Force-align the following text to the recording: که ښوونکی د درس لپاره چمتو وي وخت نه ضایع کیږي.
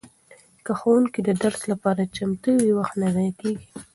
که 0.65 0.71
ښوونکی 0.79 1.19
د 1.23 1.29
درس 1.43 1.61
لپاره 1.71 2.11
چمتو 2.15 2.51
وي 2.63 2.71
وخت 2.79 2.93
نه 3.01 3.07
ضایع 3.15 3.33
کیږي. 3.39 3.65